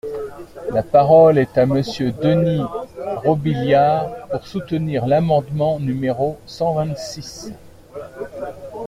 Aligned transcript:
La 0.73 0.81
parole 0.81 1.37
est 1.37 1.59
à 1.59 1.67
Monsieur 1.67 2.11
Denys 2.11 2.63
Robiliard, 3.23 4.27
pour 4.29 4.47
soutenir 4.47 5.05
l’amendement 5.05 5.79
numéro 5.79 6.39
cent 6.47 6.73
vingt-six. 6.73 7.53